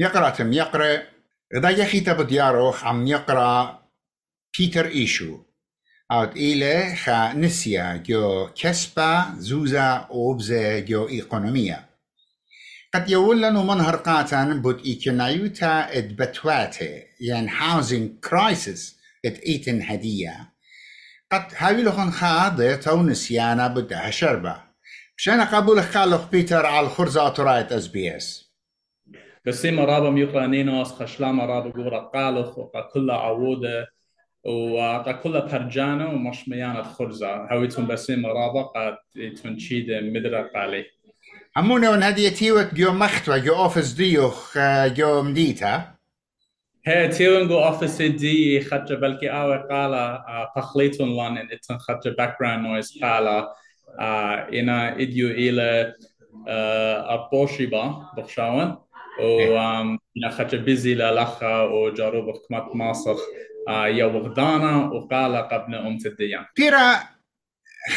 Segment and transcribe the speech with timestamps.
[0.00, 1.02] يقرأ تم يقرأ
[1.56, 3.82] إذا يخي تبدياروخ عم يقرأ
[4.58, 5.38] بيتر إيشو.
[6.12, 11.84] أو إلى خا نسيا جو كسبا زوزا أوبزا جو إيقونوميا.
[12.94, 18.94] قد يقول لنا منهر قاتن بود إيكنايوتا إد بتواتي يعني housing crisis
[19.24, 20.52] إد إيتن هدية.
[21.32, 24.62] قد هاوي لخن خاضي تو نسيانا بدها شربة
[25.16, 28.49] مشان قبول خالق بيتر على الخرزة ترايت أس بي إس.
[29.46, 33.88] بسيما رابا ميقرا نينوس خشلاما رابا قورا قالخ وقا كل عودة
[34.44, 37.36] وقا كل برجانة ومش ميانة خرزة.
[37.36, 38.96] هاويتون بسيما رابا قد
[39.42, 40.84] تنشيد مدرة قالي.
[41.56, 45.94] عمونا ون هدي تيوت جو مختوى جو أوفيس ديوخ جو مديتا؟
[46.86, 52.66] هي تيون جو أوفيس دي خدجة بلكي آوي قالا بخليتون لأن ان اتن خدجة باكراوند
[52.66, 53.54] نويز قالا.
[54.60, 55.94] إنا إديو إلى
[57.08, 58.76] أبوشيبا بخشاون.
[59.24, 63.18] و خدجة بيزي للخا وجاروب كمات ماسخ
[63.68, 66.96] يا وغدانا وقالا قبل ام تديان بيرا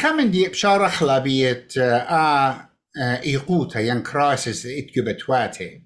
[0.01, 5.83] خمن دي بشارة خلابية آه إيقوتا ين كراسس إتكو بتواتي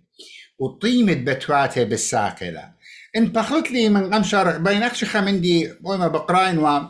[0.60, 2.72] وطيمة بتواتي بالساقلة.
[3.18, 6.82] إن بخلط لي من قمشار بين أخش خمندي وما بقراين و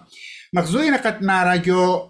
[0.53, 2.09] مخزوين قد ما راجو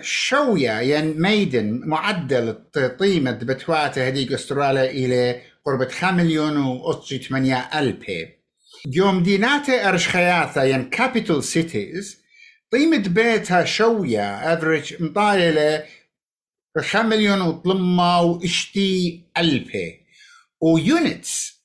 [0.00, 2.54] شوية ين ميدن معدل
[2.98, 8.06] طيمة بتواتي هديك أستراليا إلى قربة 5 مليون و 8 ألف
[8.86, 12.22] يوم ديناتي أرش خياثة ين كابيتال سيتيز
[12.72, 15.84] قيمة بيتها شوية افريج مطايلة
[16.78, 19.92] 5 مليون وطلما واشتي ألفة
[20.60, 21.62] ويونتس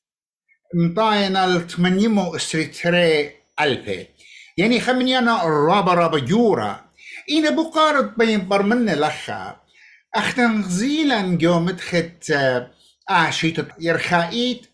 [0.76, 4.08] مطاينة ال 800 استريتري ألفة
[4.58, 6.20] يعني خمنيانا رابا رابا
[7.30, 9.56] جورا إنا بقارد بين برمنا لخا.
[10.16, 12.32] أختن غزيلا جو مدخت
[13.10, 14.68] آه شيت يرخائيت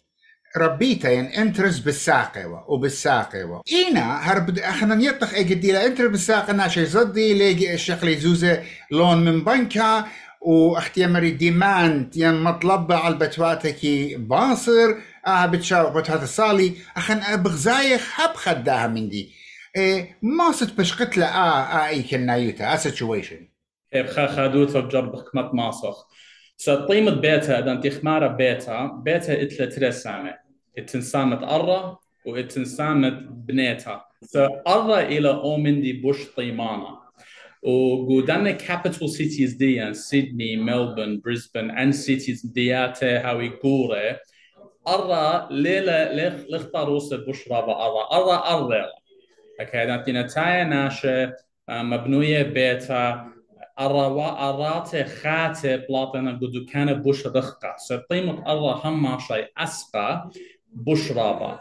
[0.58, 7.34] ربيتا يعني انترس بالساقوة وبالساقوة إينا هرب اخنا نيطخ اجدي لا انتر بالساقة ناشي صدي
[7.34, 10.08] لاقي الشغلي زوزة لون من بنكا
[10.42, 14.96] وأختي مري ديماند ين مطلب على البتواتكي باصر
[15.28, 16.74] آه بتشاو بتوات الصالي.
[16.98, 19.43] اخن بغزايخ هب خداها من دي
[19.78, 23.48] إيه ما ست بشقت له آه آه إي كنايوتا ا سيتويشن
[23.96, 26.08] بخا خادوت بجرب خمت ماسخ.
[26.58, 30.36] سطيمة بيتا انت خمارة بيتا بيتا اتلا ترى سامة.
[30.78, 34.02] اتنسامة أرى واتنسامة بنيتا
[34.34, 37.04] فأرى إلى أومندي بوش طيمانة.
[37.64, 44.20] وقدامنا كابيتال سيتيز دي سيدني ملبورن بريسبن أن سيتيز دياته هاوي قورة
[44.88, 49.03] أرى ليلة ليخ لختاروس بوش رابا أرى أرى أرى
[52.44, 53.34] بيتا
[53.80, 60.30] أرى أراته خاتة بلاطنا قدو كان بوش رخقة سقيمة أرى هم شيء أسقى
[60.74, 61.60] بوش رابا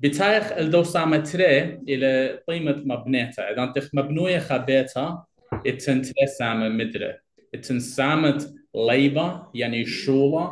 [0.00, 5.26] بتايخ الدوسامة تري إلى قيمة مبنيتها إذا أنت مبنوية خبيتها
[5.66, 7.18] اتن تري سامة مدرة
[7.54, 10.50] اتن سامة ليبا يعني شولة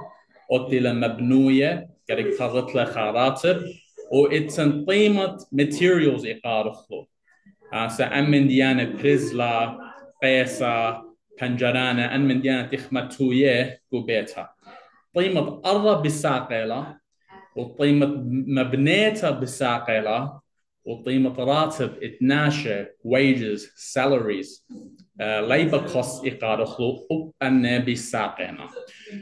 [0.53, 3.62] أتي مبنوية قررت له خراتب
[4.10, 7.09] واتن قيمة materials إقارخلو
[7.72, 9.78] آه سأمن ديانة بريزلا
[10.22, 11.03] قيسا
[11.43, 14.54] بنجرانا أن من ديانة تخمتوية قبيتها
[15.16, 16.97] قيمة أرى بالساقيلة
[17.56, 18.06] وقيمة
[18.47, 20.41] مبنيتها بالساقلة
[20.84, 24.65] وقيمة راتب 12 wages salaries
[25.21, 28.69] uh, labor costs إقارخلو أن بالساقنا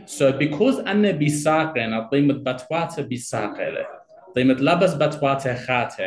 [0.06, 3.97] so because أن بالساقنا قيمة بتواتا بالساقلة
[4.38, 6.04] قيمة لبس بتواتا خاتة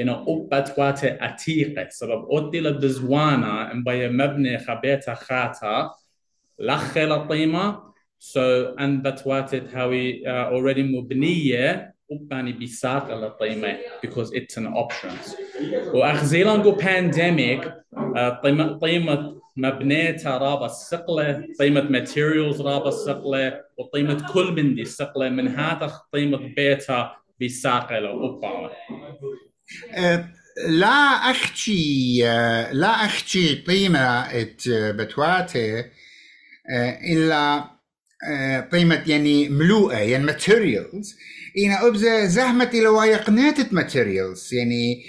[0.00, 5.90] إن أب بتواتا أتيقة سبب أدي لبزوانا بيا مبني خبيتا خاتا
[6.58, 14.66] لخل القيمة So it how we uh, already مبنية وباني بيساق القيمة because it's an
[14.66, 15.12] option.
[15.94, 17.68] وأخزيلان جو pandemic
[18.42, 25.48] قيمة قيمة مبنيتها رابا السقلة قيمة materials رابا السقلة وقيمة كل من دي السقلة من
[25.48, 28.68] هذا قيمة بيتها بيساق وباني.
[30.68, 32.22] لا أختي
[32.72, 34.28] لا أختي قيمة
[34.68, 35.84] بتواتي
[37.12, 37.64] إلا
[38.72, 41.16] قيمة يعني ملوءة يعني ماتيريالز
[41.58, 45.04] إنا أبزة زحمة لو قناتة ماتيريالز يعني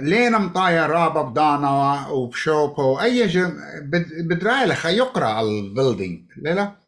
[0.00, 3.28] لين مطايا رابا بدانا وبشوبو أي
[4.28, 6.81] بدراي لخا يقرأ البيلدينج لا لا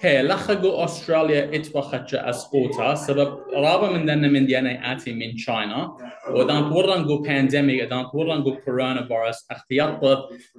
[0.00, 5.96] هي لخقوا استراليا اتوختش اسقوطا سبب رابا من دنا من ديانا اتي من تشاينا
[6.30, 10.00] ودان كورانجو بانديميك دان كورانجو كورونا فيروس اختيار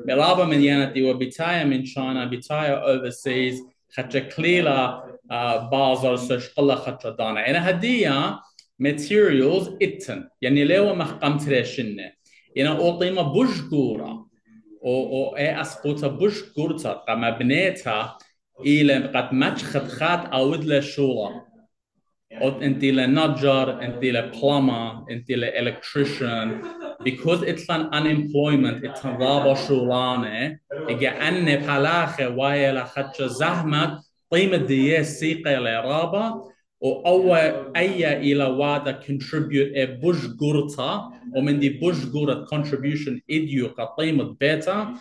[0.09, 3.63] رابا من ديانا دي وبتايا من تشاينا بتايا اوفرسيز
[3.93, 5.03] خدش كليلا
[5.71, 8.39] بازر سش قلا خطر دانا يعني هدية
[8.83, 12.11] materials اتن يعني لو محقم تريشنة
[12.55, 14.25] يعني أو قيمة بوش قورا
[14.85, 16.43] أو أو اي اسقوطة بوش
[17.07, 18.17] قام بنيتها
[18.65, 21.45] إلى قد ماتش خد خات أود لشولا
[22.41, 26.61] انت لنجار أنت لبلما أنت لإلكتريشن
[27.03, 34.57] because it's an unemployment it's a raba shulane إجا أن بحلاخة ويا لخدش زحمة قيمة
[34.57, 36.43] دي سيقة لرابا
[36.83, 37.35] أو
[37.75, 43.67] أي إلى وادا contribute a bush قرطة ومن دي bush قرط contribution إديو
[43.97, 44.93] قيمة بيتا.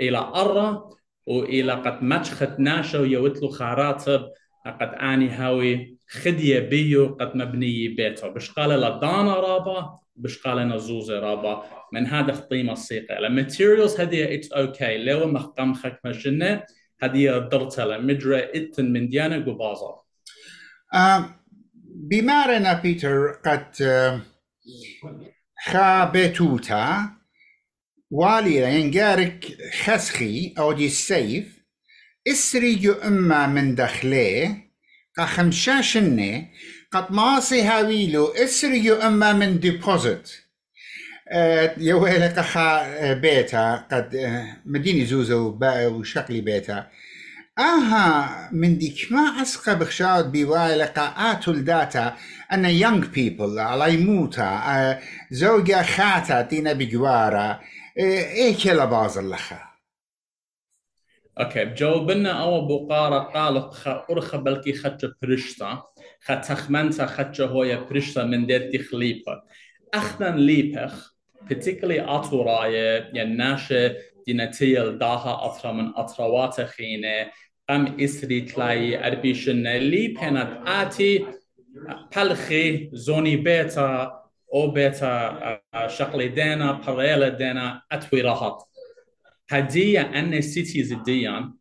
[0.00, 0.82] إلى أرى.
[1.26, 4.30] وإلى قد مشخت ناشو يوتلو خاراتب
[4.66, 8.30] قد آني هاوي خدية بيو قد مبنية بيتو.
[8.30, 11.64] بشقالة لدانا رابا بشقالة نزوزة رابا.
[11.92, 13.18] من هذا قيمة السيقة.
[13.18, 16.62] الماتيريالز هذه اتس أوكي لو مخقم خك مجنة
[17.02, 20.00] هذه درتها مجرى إتن من ديانا قبازة
[20.94, 21.40] آه
[21.86, 24.20] بمارنا بيتر قد آه
[25.64, 27.10] خا بيتوتا
[28.14, 29.44] والي ينقارك
[29.84, 31.44] خسخي أو دي السيف
[32.28, 34.70] إسري أما من دخليه
[35.16, 36.46] قا خمشاشنه
[36.92, 40.30] قد ماسي هاويلو إسري أما من ديبوزيت.
[41.28, 46.86] أه يوهلك خا بيتا قد أه مديني زوزو وشكلي بيتا.
[47.58, 52.16] آها من ديك ما اسقى بخشاد بيوالقا اتو الداتا
[52.52, 55.00] أنا يونغ بيبل على يموتا
[55.30, 57.60] زوجة خاتا تينا بجوارا
[57.98, 59.60] إيه كلا باز اللخا
[61.40, 65.82] أوكي جاوبنا أو بقارة قال خا ارخى بلكي خدش برشتا
[66.20, 69.42] خا تخمنتا خدش هويا برشتا من ديت خليبة
[69.94, 71.14] أخنا ليبخ
[71.50, 73.94] particularly اتورايا يعني ناشا
[74.26, 77.30] ديناتيل داها أطرا من أطروات خينة
[77.68, 81.26] قم إسري تلاي أربيشن لي بينات آتي
[82.16, 84.23] بلخي زوني بيتا
[84.54, 88.54] أو بيتا شغلي دينا باريلا دينا اتوي راحت
[89.50, 91.52] هدية أن سيتيز ديان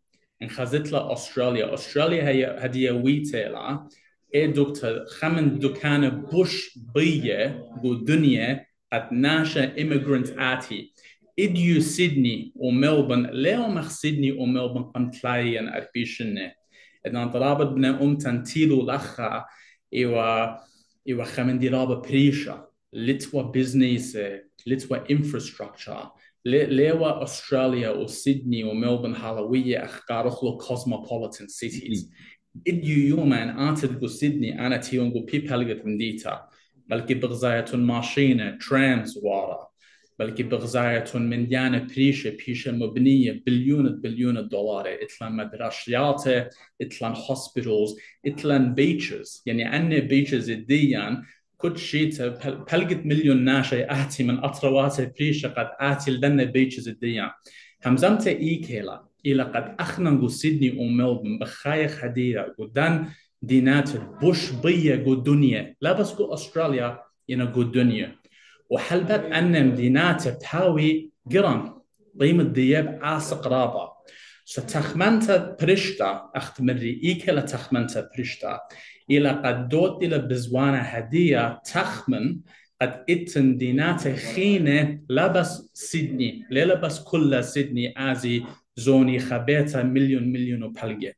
[0.42, 1.74] ان خزت له أستراليا.
[1.74, 3.88] أستراليا هي هدية ويتيلا.
[4.36, 10.94] اي دكتور خمن دكان بوش بية بو دنيا قد ناشا immigrant آتي.
[11.40, 16.52] اديو سيدني وملبون ليو مخ سيدني وملبون قم تلاين أربيشنة؟
[17.08, 19.46] اذا ضرابت بنا أم تنتيلو لخا
[19.94, 20.58] إيوا
[21.08, 22.73] إيوا خمن دي رابا بريشا.
[22.94, 24.18] لتوا بزنس
[24.68, 26.12] لتوا انفراستراكشر
[26.46, 32.12] ليوا استراليا وسيدني وملبون حالوية اخقارخ لو كوزموبوليتان سيتيز
[32.68, 36.50] اديو يوما انتد سيدني أنا تيونغو بيبلغت مديتا
[36.88, 39.68] بلكي بغزاية ماشينة ترامز وارا
[40.20, 46.24] بلكي بغزاية من ديانة بريشة بيشة مبنية بليون بليون دولار اتلان مدرشيات
[46.82, 47.96] اتلان هوسبيتالز
[48.26, 51.24] اتلان بيتشز يعني أن بيتشز الديان
[51.64, 52.12] كل شيء
[52.72, 57.30] بلقت مليون ناشي آتي من أطروات بريشة قد آتي لدن بيتشز الديان.
[57.86, 63.08] همزمت إيكيلا إلى قد أخنن سيدني وملبن بخايخ هدية قدان
[63.42, 63.90] دينات
[64.22, 65.76] بوش بيا قو دنيا.
[65.82, 67.00] لا بس قو أستراليا
[67.30, 68.16] ينا قو دنيا.
[68.70, 71.74] وحلبت أن مدينات بتاوي قرن.
[72.20, 73.93] قيمة دياب عاسق رابع.
[74.54, 78.60] ستخمنت برشتا أختمري إيكلا تخمنت برشتا
[79.12, 82.40] إلى قد دوت إلى بزوانة هدية تخمن
[82.82, 88.44] قد اتن دينات خينة لبس سيدني لبس كل سيدني آزي
[88.76, 91.14] زوني خبيتا مليون مليون وبلغي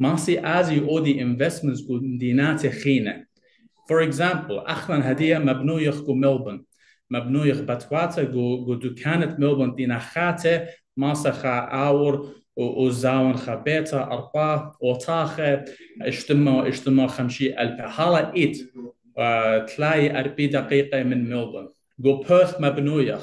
[0.00, 3.24] ماسي آزي أودي investments دينات خينة
[3.92, 6.64] For example أخنا هدية مبنوية خو ملبون
[7.10, 15.64] مبنوية بتواتا جو جو دكانة ملبون دينا خاتة ماسا خا آور وزاون خبيتا أربا وطاخة
[16.02, 17.80] اجتماع إجتماع خمشي ألف.
[17.80, 18.56] حالا إيت
[19.74, 21.68] تلاقي أربي دقيقة من ملبون
[21.98, 23.18] جو بيرث مبنوية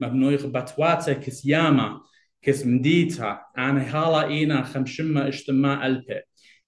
[0.00, 2.00] مبنوية بتواتا كسياما
[2.42, 3.40] كس مديتا.
[3.58, 6.04] أنا حالا إينا خمشمة إجتماع ألف.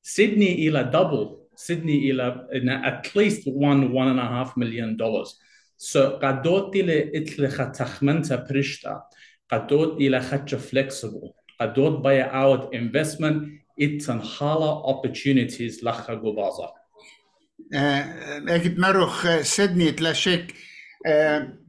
[0.03, 1.39] سيدني إلى دبل.
[1.57, 2.47] سيدني إلى
[2.85, 5.41] at least one one and a half million dollars.
[5.77, 9.03] So قدوت إلى إتل خطخمنتا بريشتا
[9.51, 11.44] قدوت إلى خطش flexible.
[11.61, 13.65] قدوت buy out investment.
[13.81, 15.85] إتن حالا opportunities.
[15.85, 16.73] لخا قبازا
[18.49, 20.55] أجد مروخ سيدني تلاشيك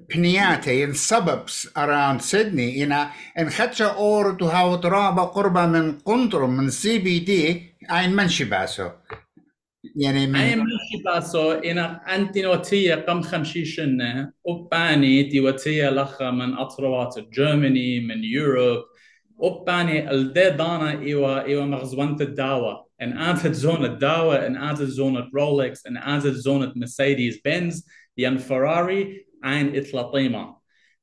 [0.09, 3.07] بنياتي in suburbs around Sydney إن
[3.39, 8.89] إن خدشة أور تهاو ترابة قربة من قنطرم من سي بي دي أين منشي باسو
[9.95, 13.97] يعني من أي ماشي باسو إن أنت نوتية قم خمشيشن
[14.47, 18.83] أباني دي وتية لخا من أطروات جيرماني من يوروب.
[19.41, 26.73] أباني الدي دانا إيوا إيوا مغزونة الدعوة انقاذت زونة داوا انقاذت زونة رولكس انقاذت زونة
[26.75, 27.87] مرسيدس بنز
[28.17, 30.55] ين فراري عين اتلا طيمة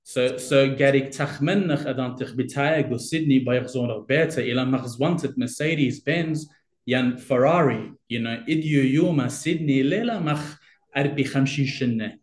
[0.05, 6.51] سو سو جاريك تخمنخ ادان تخبتايا جو سيدني بايغ زونة بيتا إلى مغزوانتت مرسيدس بنز
[6.87, 7.95] ين فراري.
[8.11, 10.57] يو اديو يوما سيدني ليلة مخ
[10.97, 12.19] أربي خمشين شنة.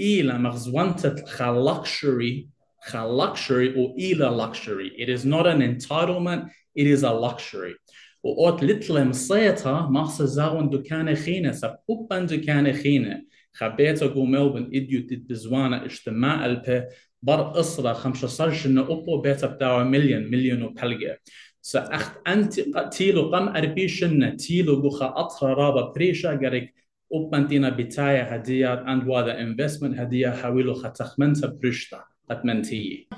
[0.00, 2.51] إلى مغزوانتت خا خا luxury
[2.94, 4.92] أو إلى luxury.
[4.98, 7.74] It is not an entitlement it is a luxury.
[8.22, 13.22] وقوت لتلم صيتا مخص زاون دكان خينة سبوبان دكان خينة.
[13.52, 16.84] خبيتا قو ملبن إديو تدزوانا اجتماع البي
[17.22, 21.18] بر إصرا خمسة صرش إنه أبو بيتا بتاع مليون مليون وبلغة
[21.62, 22.60] سأخت أنت
[22.92, 26.74] تيلو قم أربيشنا تيلو قوخا أطرا رابا بريشا قريك.
[27.14, 33.08] أبنتينا بتايا هديات عند وادا انفستمنت هدية حاولو خطخمنتا برشتا أتمنتي.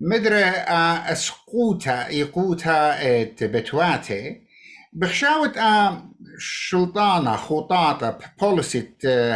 [0.00, 2.94] مدري اسقوتا يقوتا
[3.42, 4.40] بتواتي
[4.92, 5.58] بخشاوت
[6.38, 8.88] شلطانة خطاطة بوليسي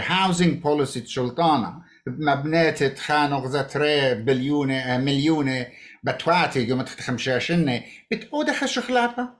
[0.09, 1.87] هاوزنج بوليسي شلطانة.
[2.06, 5.66] مبنيت خانق زتري بليونة مليونة
[6.04, 9.30] بتواتي قمت خمشاشنة بتقود خش خلافة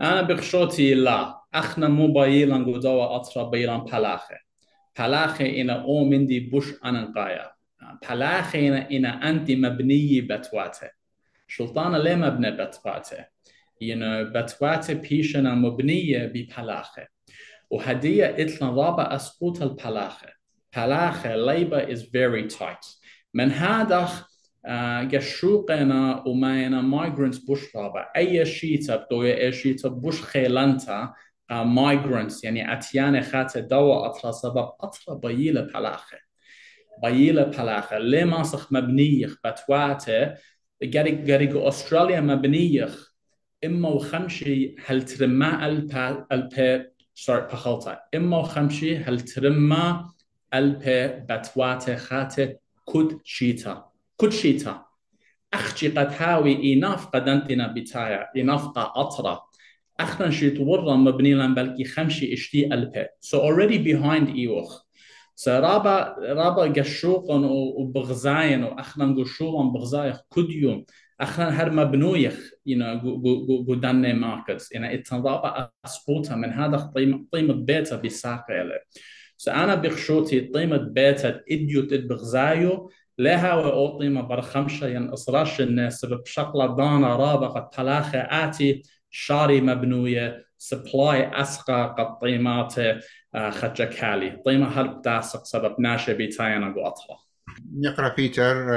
[0.00, 1.40] أنا بخشوتي لا.
[1.54, 4.36] أخنا مو بايلان قدوا أطرا بايلان بلاخة.
[4.98, 7.53] بلاخة إنا أو مندي بوش أنقايا بلاخة
[8.10, 10.90] إنا إنا أنت مبنية بتواتة.
[11.48, 13.34] شلطانة ليه مبنى بتواتة؟
[13.84, 17.06] you know, بتواتة بيشنا مبنية ببلاخة.
[17.70, 20.28] وهدية إتلان رابع أسقوط البلاخة.
[20.76, 23.00] بلاخة labor is very tight.
[23.34, 24.08] من هذا
[25.14, 28.12] قشوقنا وماينا migrants بوش رابع.
[28.16, 31.12] أي شيء بدوية أي شيء بوش خيلانتا
[31.52, 36.23] migrants يعني أتيانة خاتة دوا أطرا سبب أطرا بيلة بلاخة.
[37.02, 40.34] بيلة بلاخة ليه ماسخ مبنيخ بتواته
[40.82, 43.14] قريق قريق أستراليا مبنيخ
[43.64, 50.10] إما وخمشي هل ترما البا البا سوري بخلطة إما وخمشي هل ترما
[50.54, 53.84] البا بتواته خاتة كود شيتا
[54.16, 54.84] كود شيتا
[55.54, 59.40] أخشي قد هاوي إناف قدنتنا بتايا إناف أطرا
[60.00, 64.83] أخنا شيت ورا مبني لن بلكي خمشي اشتي البا so already behind إيوخ
[65.34, 70.84] سرابا رابا قشوقن وبغزاين واخنا قشوقن بغزايخ كل يوم
[71.20, 77.96] اخنا هر مبنويخ know قدامنا ماركتس يعني اتن رابا اسبوتا من هذا قيمة قيمة بيتا
[77.96, 78.80] بساقة له
[79.36, 87.46] سأنا بخشوتي قيمة بيتا اديو تدبغزايو لها وأوطيمة برخمشة ين إصراش الناس بشكل دانا رابا
[87.48, 93.00] قد تلاخي آتي شاري مبنوية سبلاي أسقى قد قيماته
[93.50, 94.42] خجا كالي.
[94.44, 97.18] طيما هل داسق سبب ناشا بيتاينا قواتها
[97.80, 98.70] يقرأ بيتر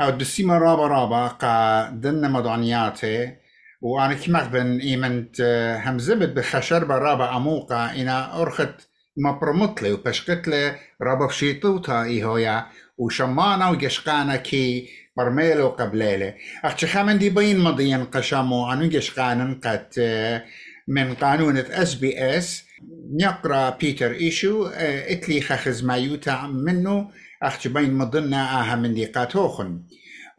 [0.00, 3.36] أو دسيما رابا رابا قا دن مدعنياتي
[3.80, 5.40] وأنا كما بن إيمنت
[5.86, 12.66] هم زبت بخشر رابا أموقا إنا أرخت ما برمطلي وبشقتلي رابا بشيطوتا إيهويا
[12.98, 16.34] وشمانا وقشقانا كي برميلو قبليلي
[16.64, 19.88] أختي خامن دي بين مضيين قشامو أنو قشقانا قد
[20.88, 22.64] من قانون اس بي اس
[23.20, 27.10] نقرأ بيتر ايشو اتلي خخز ما يوتا منه
[27.42, 29.82] اخش بين مضنا آها من ديقاتوخن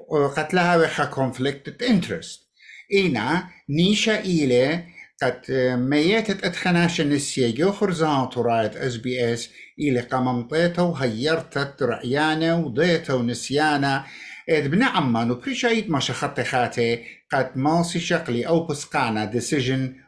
[0.09, 2.47] وقتلها وخا كونفليكت انترست
[2.93, 4.83] اينا نيشا إيلي
[5.23, 5.41] قد
[5.77, 14.05] ميتت اتخناش النسية جوخر زانتو رايت اس بي اس إلي قممطيته وهيرتت رعيانه وضيته ونسيانه
[14.49, 20.02] إذ بنعمان وبريشايت ما شخطي خاتي قد ماسي شقلي أو بسقانا ديسيجن